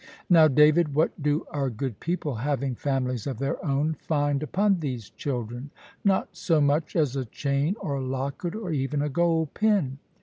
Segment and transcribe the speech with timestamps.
[0.31, 5.11] Now, David, what do our good people, having families of their own, find upon these
[5.11, 5.69] children?
[6.03, 9.99] Not so much as a chain, or locket, or even a gold pin.